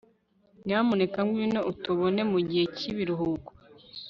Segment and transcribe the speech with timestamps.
[0.65, 3.51] nyamuneka ngwino utubone mugihe cyibiruhuko